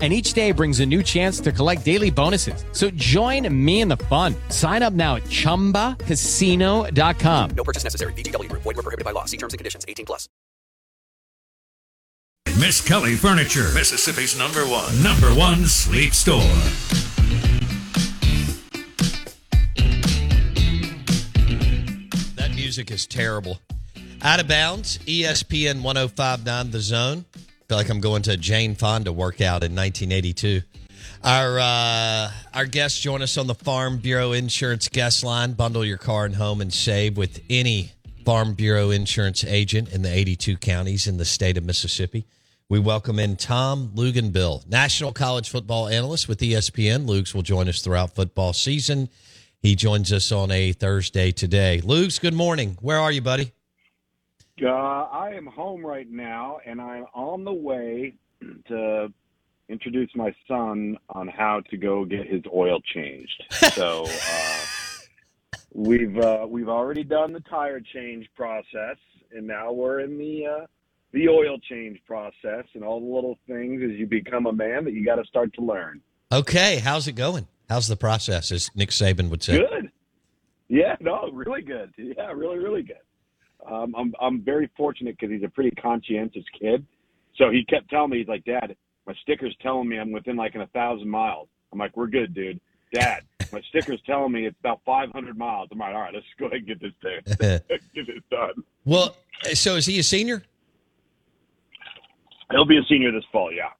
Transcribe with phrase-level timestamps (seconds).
[0.00, 2.66] and each day brings a new chance to collect daily bonuses.
[2.72, 4.34] So join me in the fun.
[4.50, 7.50] Sign up now at ChumbaCasino.com.
[7.56, 8.12] No purchase necessary.
[8.12, 8.60] VGW Group.
[8.62, 9.24] Void were prohibited by law.
[9.24, 9.86] See terms and conditions.
[9.88, 10.28] 18 plus.
[12.58, 16.40] Miss Kelly Furniture, Mississippi's number one, number one sleep store.
[22.36, 23.60] That music is terrible.
[24.22, 27.24] Out of bounds, ESPN 1059 The Zone.
[27.68, 30.62] Feel like I'm going to Jane Fonda workout in 1982.
[31.24, 35.54] Our uh, our guests join us on the Farm Bureau Insurance guest line.
[35.54, 37.90] Bundle your car and home and save with any
[38.24, 42.24] Farm Bureau Insurance agent in the 82 counties in the state of Mississippi.
[42.68, 47.08] We welcome in Tom Luginbill, national college football analyst with ESPN.
[47.08, 49.08] Luke's will join us throughout football season.
[49.58, 51.80] He joins us on a Thursday today.
[51.82, 52.78] Luke's, good morning.
[52.80, 53.52] Where are you, buddy?
[54.62, 58.14] Uh, I am home right now, and I'm on the way
[58.68, 59.12] to
[59.68, 63.44] introduce my son on how to go get his oil changed.
[63.50, 64.60] So uh,
[65.74, 68.96] we've uh, we've already done the tire change process,
[69.30, 70.66] and now we're in the uh,
[71.12, 74.94] the oil change process, and all the little things as you become a man that
[74.94, 76.00] you got to start to learn.
[76.32, 77.46] Okay, how's it going?
[77.68, 79.58] How's the process, as Nick Saban would say?
[79.58, 79.90] Good.
[80.68, 81.92] Yeah, no, really good.
[81.98, 82.96] Yeah, really, really good.
[83.70, 86.84] Um, I'm I'm very fortunate because he's a pretty conscientious kid.
[87.36, 90.54] So he kept telling me, he's like, Dad, my sticker's telling me I'm within like
[90.54, 91.48] in a thousand miles.
[91.72, 92.60] I'm like, we're good, dude.
[92.92, 95.68] Dad, my sticker's telling me it's about 500 miles.
[95.70, 97.20] I'm like, all right, let's go ahead and get this thing,
[97.94, 98.62] get this done.
[98.84, 99.16] Well,
[99.52, 100.42] so is he a senior?
[102.50, 103.70] He'll be a senior this fall, yeah.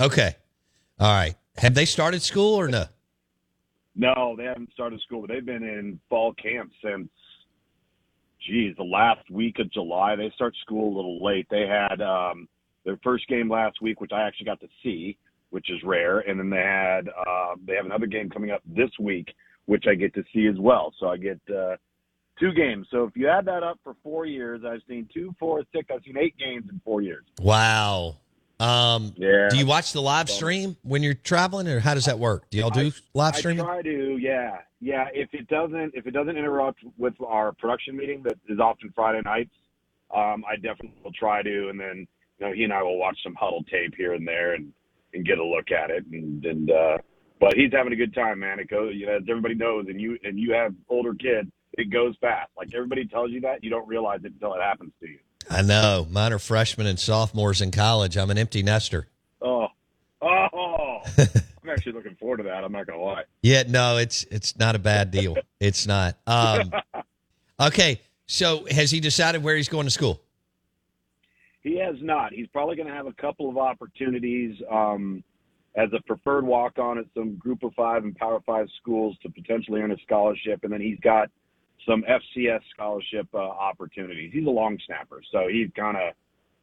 [0.00, 0.36] Okay.
[0.98, 1.34] All right.
[1.56, 2.84] Have they started school or no?
[3.96, 7.08] No, they haven't started school, but they've been in fall camp since,
[8.46, 10.16] geez, the last week of July.
[10.16, 11.46] They start school a little late.
[11.50, 12.48] They had um,
[12.84, 15.16] their first game last week, which I actually got to see,
[15.50, 18.90] which is rare, and then they had uh, they have another game coming up this
[18.98, 19.28] week,
[19.66, 20.92] which I get to see as well.
[20.98, 21.76] So I get uh,
[22.38, 22.86] two games.
[22.90, 25.88] So if you add that up for four years, I've seen two, four, six.
[25.92, 27.24] I've seen eight games in four years.
[27.40, 28.16] Wow.
[28.60, 29.48] Um, Yeah.
[29.48, 32.48] Do you watch the live stream when you're traveling, or how does that work?
[32.50, 33.64] Do y'all do live streaming?
[33.64, 35.08] I try to, yeah, yeah.
[35.14, 39.22] If it doesn't, if it doesn't interrupt with our production meeting that is often Friday
[39.24, 39.54] nights,
[40.14, 41.68] um, I definitely will try to.
[41.70, 42.06] And then,
[42.38, 44.72] you know, he and I will watch some huddle tape here and there and
[45.14, 46.04] and get a look at it.
[46.12, 46.98] And and uh,
[47.40, 48.60] but he's having a good time, man.
[48.60, 51.90] It goes, you know, as everybody knows, and you and you have older kids, it
[51.90, 52.50] goes fast.
[52.58, 55.18] Like everybody tells you that, you don't realize it until it happens to you.
[55.50, 56.06] I know.
[56.08, 58.16] Mine are freshmen and sophomores in college.
[58.16, 59.08] I'm an empty nester.
[59.42, 59.66] Oh,
[60.22, 61.00] oh.
[61.18, 62.62] I'm actually looking forward to that.
[62.62, 63.24] I'm not gonna lie.
[63.42, 65.36] Yeah, no, it's it's not a bad deal.
[65.60, 66.16] It's not.
[66.26, 66.72] Um,
[67.60, 70.22] okay, so has he decided where he's going to school?
[71.60, 72.32] He has not.
[72.32, 75.22] He's probably going to have a couple of opportunities um,
[75.74, 79.28] as a preferred walk on at some Group of Five and Power Five schools to
[79.28, 81.28] potentially earn a scholarship, and then he's got
[81.86, 84.30] some FCS scholarship uh, opportunities.
[84.32, 86.14] He's a long snapper, so he's kind of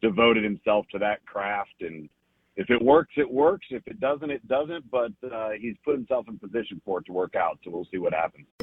[0.02, 1.80] devoted himself to that craft.
[1.80, 2.08] And
[2.56, 3.66] if it works, it works.
[3.70, 4.90] If it doesn't, it doesn't.
[4.90, 7.58] But uh, he's put himself in position for it to work out.
[7.64, 8.46] So we'll see what happens.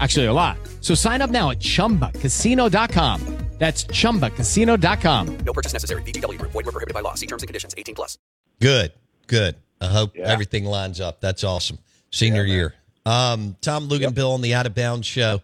[0.00, 0.56] Actually, a lot.
[0.80, 3.36] So sign up now at chumbacasino.com.
[3.58, 5.38] That's chumbacasino.com.
[5.44, 6.02] No purchase necessary.
[6.02, 6.52] VGW Group.
[6.52, 7.12] Void were prohibited by law.
[7.14, 7.74] See terms and conditions.
[7.76, 8.16] 18 plus.
[8.58, 8.92] Good,
[9.26, 9.56] good.
[9.82, 10.28] I hope Yeah.
[10.28, 11.20] everything lines up.
[11.20, 11.78] That's awesome.
[12.10, 12.74] Senior year.
[13.04, 15.42] Um, Tom Luginbill on the Out of Bounds show.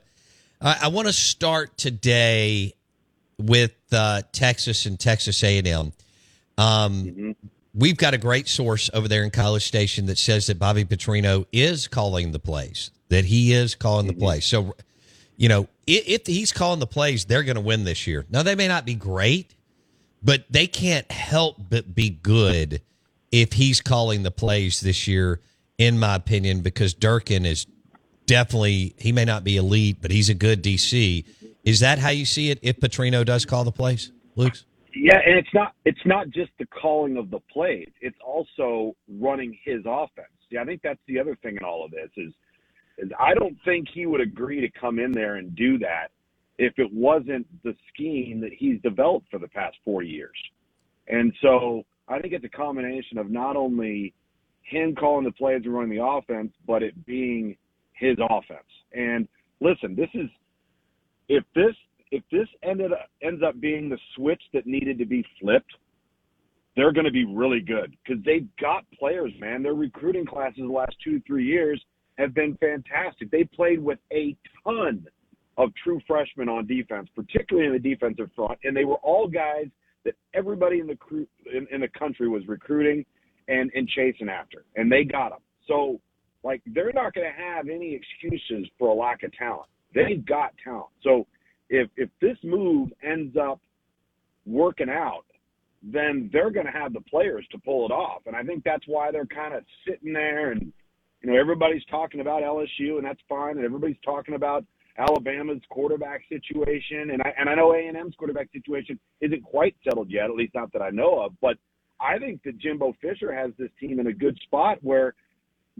[0.63, 2.73] I, I want to start today
[3.39, 5.93] with uh, Texas and Texas A&M.
[6.57, 7.37] Um,
[7.77, 11.45] We've got a great source over there in College Station that says that Bobby Petrino
[11.53, 14.23] is calling the plays, that he is calling the mm-hmm.
[14.23, 14.47] plays.
[14.47, 14.75] So,
[15.37, 18.25] you know, if, if he's calling the plays, they're going to win this year.
[18.31, 19.55] Now, they may not be great,
[20.23, 22.81] but they can't help but be good
[23.31, 25.41] if he's calling the plays this year,
[25.77, 27.67] in my opinion, because Durkin is
[28.25, 31.27] definitely, he may not be elite, but he's a good DC.
[31.63, 34.55] Is that how you see it if Petrino does call the plays, Luke?
[34.99, 39.59] Yeah, and it's not it's not just the calling of the plays; it's also running
[39.63, 40.29] his offense.
[40.51, 42.33] Yeah, I think that's the other thing in all of this is
[42.99, 46.09] is I don't think he would agree to come in there and do that
[46.59, 50.37] if it wasn't the scheme that he's developed for the past four years.
[51.09, 54.15] And so I think it's a combination of not only
[54.63, 57.57] him calling the plays and running the offense, but it being
[57.93, 58.65] his offense.
[58.95, 59.29] And
[59.61, 60.31] listen, this is
[61.29, 61.75] if this
[62.11, 65.73] if this ended up, ends up being the switch that needed to be flipped,
[66.77, 69.63] they're going to be really good because they've got players, man.
[69.63, 71.83] Their recruiting classes the last two three years
[72.19, 73.31] have been fantastic.
[73.31, 75.07] They played with a ton
[75.57, 79.67] of true freshmen on defense, particularly in the defensive front, and they were all guys
[80.05, 83.05] that everybody in the crew in, in the country was recruiting
[83.49, 85.41] and and chasing after, and they got them.
[85.67, 86.01] So,
[86.45, 89.69] like, they're not going to have any excuses for a lack of talent.
[89.95, 90.91] They've got talent.
[91.03, 91.27] So,
[91.69, 93.61] if if this move ends up
[94.47, 95.25] working out,
[95.83, 98.23] then they're going to have the players to pull it off.
[98.27, 100.73] And I think that's why they're kind of sitting there and
[101.23, 104.65] you know everybody's talking about LSU and that's fine and everybody's talking about
[104.99, 110.25] Alabama's quarterback situation and I and I know A&M's quarterback situation isn't quite settled yet,
[110.25, 111.57] at least not that I know of, but
[112.01, 115.15] I think that Jimbo Fisher has this team in a good spot where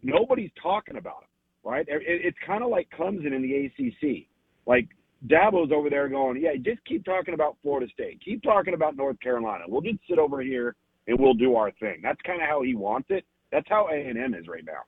[0.03, 1.29] nobody's talking about him,
[1.65, 1.87] right?
[1.89, 4.27] It, it's kind of like Clemson in the ACC.
[4.67, 4.89] Like
[5.27, 8.21] Dabo's over there going, yeah, just keep talking about Florida State.
[8.25, 9.65] Keep talking about North Carolina.
[9.67, 10.75] We'll just sit over here
[11.07, 12.01] and we'll do our thing.
[12.03, 13.25] That's kind of how he wants it.
[13.51, 14.83] That's how A&M is right now.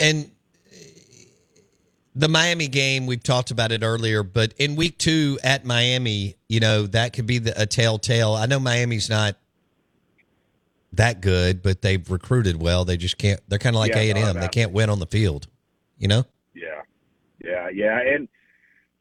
[0.00, 0.30] And
[2.14, 6.60] the Miami game, we've talked about it earlier, but in week two at Miami, you
[6.60, 8.34] know, that could be the, a telltale.
[8.34, 9.36] I know Miami's not
[10.92, 12.84] that good, but they've recruited well.
[12.84, 14.40] They just can't, they're kind of like Yeah, A&M.
[14.40, 15.46] They can't win on the field,
[15.98, 16.24] you know?
[16.54, 16.82] Yeah,
[17.42, 18.28] yeah, yeah, and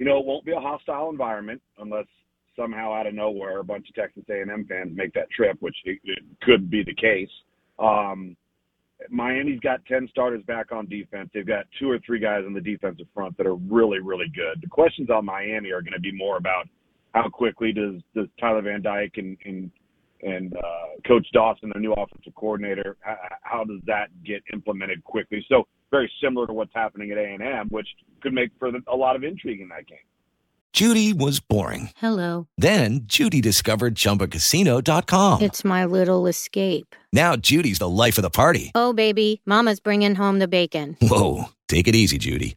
[0.02, 2.08] you know it won't be a hostile environment unless
[2.56, 6.00] somehow out of nowhere a bunch of Texas A&M fans make that trip, which it,
[6.04, 7.30] it could be the case.
[7.78, 8.36] Um,
[9.12, 11.30] Miami's got ten starters back on defense.
[11.36, 14.60] They've got two or three guys on the defensive front that are really, really good.
[14.64, 16.68] The questions on Miami are going to be more about
[17.14, 19.70] how quickly does does Tyler Van Dyke and and
[20.24, 25.46] and uh, Coach Dawson, their new offensive coordinator, how, how does that get implemented quickly?
[25.48, 27.88] So very similar to what's happening at A and M, which
[28.22, 29.98] could make for the, a lot of intrigue in that game.
[30.74, 31.90] Judy was boring.
[31.98, 32.48] Hello.
[32.58, 35.42] Then Judy discovered ChumbaCasino.com.
[35.42, 36.96] It's my little escape.
[37.12, 38.72] Now Judy's the life of the party.
[38.74, 40.96] Oh, baby, Mama's bringing home the bacon.
[41.02, 42.56] Whoa, take it easy, Judy.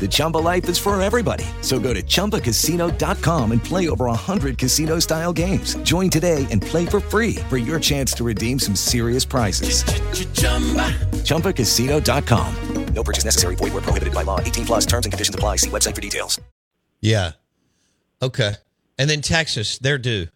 [0.00, 1.44] The Chumba life is for everybody.
[1.60, 5.74] So go to ChumbaCasino.com and play over 100 casino-style games.
[5.82, 9.82] Join today and play for free for your chance to redeem some serious prizes.
[11.24, 12.54] ChumbaCasino.com.
[12.94, 13.54] No purchase necessary.
[13.56, 14.40] Void where prohibited by law.
[14.40, 15.56] 18 plus terms and conditions apply.
[15.56, 16.40] See website for details.
[17.00, 17.32] Yeah.
[18.20, 18.54] Okay.
[18.98, 20.26] And then Texas, they're due.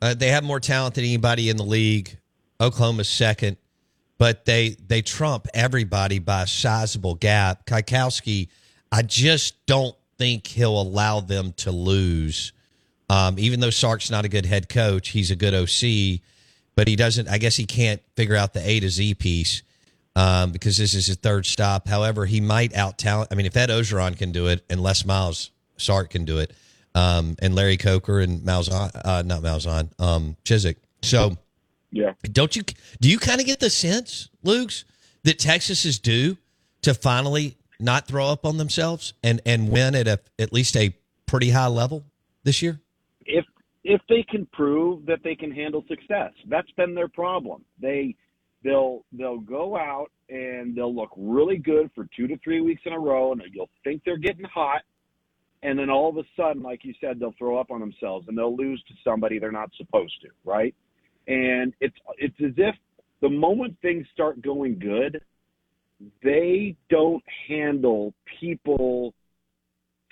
[0.00, 2.16] Uh, they have more talent than anybody in the league.
[2.60, 3.56] Oklahoma's second,
[4.16, 7.66] but they they trump everybody by a sizable gap.
[7.66, 8.48] Kikowski,
[8.90, 12.52] I just don't think he'll allow them to lose.
[13.10, 16.20] Um, even though Sark's not a good head coach, he's a good OC,
[16.74, 17.28] but he doesn't.
[17.28, 19.62] I guess he can't figure out the A to Z piece
[20.16, 21.88] um, because this is his third stop.
[21.88, 23.28] However, he might out talent.
[23.30, 26.52] I mean, if Ed Orgeron can do it and Les Miles Sark can do it,
[26.94, 30.76] um, and Larry Coker and Malzahn, uh, not Malzahn, um, Chizik.
[31.02, 31.36] So
[31.90, 32.12] Yeah.
[32.22, 32.62] Don't you?
[33.00, 34.84] Do you kind of get the sense, Luke's,
[35.24, 36.36] that Texas is due
[36.82, 40.94] to finally not throw up on themselves and and win at a at least a
[41.26, 42.04] pretty high level
[42.44, 42.80] this year?
[43.28, 43.44] if
[43.84, 46.32] if they can prove that they can handle success.
[46.48, 47.64] That's been their problem.
[47.80, 48.16] They
[48.64, 52.92] they'll they'll go out and they'll look really good for two to three weeks in
[52.92, 54.82] a row, and you'll think they're getting hot,
[55.62, 58.36] and then all of a sudden, like you said, they'll throw up on themselves and
[58.36, 60.74] they'll lose to somebody they're not supposed to, right?
[61.28, 62.74] And it's it's as if
[63.20, 65.20] the moment things start going good,
[66.22, 69.14] they don't handle people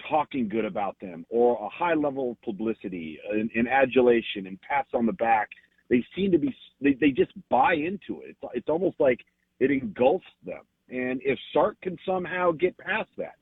[0.09, 4.90] talking good about them or a high level of publicity and, and adulation and pats
[4.95, 5.49] on the back.
[5.88, 8.31] They seem to be they, they just buy into it.
[8.31, 9.21] It's, it's almost like
[9.61, 10.62] it engulfs them.
[10.88, 13.37] And if Sark can somehow get past that,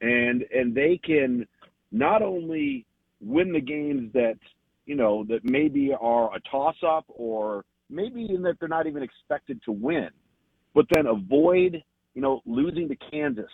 [0.00, 1.46] and and they can
[1.92, 2.86] not only
[3.20, 4.38] win the games that
[4.84, 9.02] you know that maybe are a toss up or maybe even that they're not even
[9.02, 10.10] expected to win,
[10.76, 11.82] but then avoid
[12.14, 13.50] you know losing to Kansas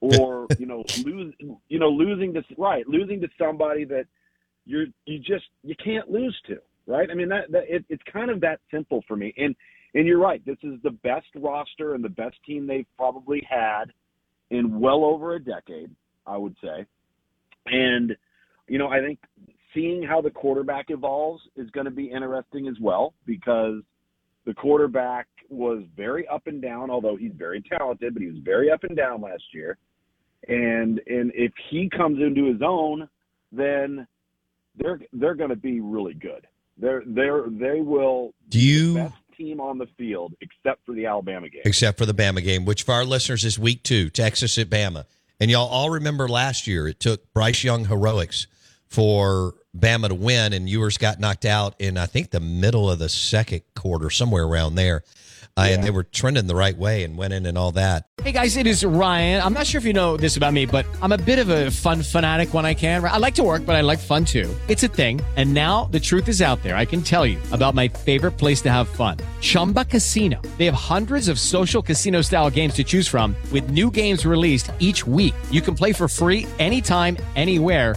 [0.00, 1.34] or you know lose
[1.68, 4.06] you know losing to right losing to somebody that
[4.66, 6.58] you're you just you can't lose to
[6.88, 7.08] right?
[7.10, 9.32] I mean that, that it, it's kind of that simple for me.
[9.36, 9.54] And
[9.94, 10.44] and you're right.
[10.44, 13.86] This is the best roster and the best team they've probably had
[14.50, 15.90] in well over a decade
[16.26, 16.86] i would say.
[17.66, 18.16] And
[18.66, 19.18] you know i think
[19.74, 23.82] seeing how the quarterback evolves is going to be interesting as well because
[24.48, 28.70] the quarterback was very up and down although he's very talented but he was very
[28.70, 29.76] up and down last year
[30.48, 33.08] and and if he comes into his own,
[33.52, 34.06] then
[34.76, 36.46] they're they're going to be really good.
[36.76, 40.94] They're they're they will Do be you- the best team on the field except for
[40.94, 41.62] the Alabama game.
[41.64, 45.04] except for the Bama game, which for our listeners is week two, Texas at Bama.
[45.40, 48.46] And y'all all remember last year it took Bryce Young heroics
[48.86, 52.98] for Bama to win, and Ewers got knocked out in I think the middle of
[52.98, 55.02] the second quarter, somewhere around there.
[55.56, 58.06] Uh, And they were trending the right way and went in and all that.
[58.22, 59.42] Hey guys, it is Ryan.
[59.42, 61.70] I'm not sure if you know this about me, but I'm a bit of a
[61.70, 63.04] fun fanatic when I can.
[63.04, 64.54] I like to work, but I like fun too.
[64.68, 65.20] It's a thing.
[65.36, 66.76] And now the truth is out there.
[66.76, 70.40] I can tell you about my favorite place to have fun Chumba Casino.
[70.58, 74.70] They have hundreds of social casino style games to choose from, with new games released
[74.78, 75.34] each week.
[75.50, 77.96] You can play for free anytime, anywhere.